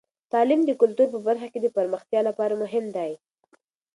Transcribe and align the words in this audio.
تعلیم 0.31 0.61
د 0.65 0.71
کلتور 0.81 1.07
په 1.15 1.19
برخه 1.27 1.47
کې 1.53 1.59
د 1.61 1.67
پرمختیا 1.77 2.21
لپاره 2.29 2.53
مهم 2.63 2.85
دی. 2.95 3.11